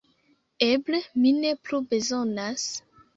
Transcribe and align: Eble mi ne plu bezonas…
Eble 0.67 1.01
mi 1.25 1.33
ne 1.43 1.51
plu 1.67 1.81
bezonas… 1.91 2.65